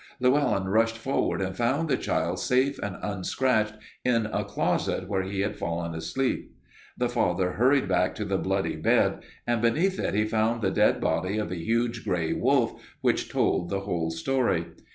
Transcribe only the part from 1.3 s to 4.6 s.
and found the child safe and unscratched in a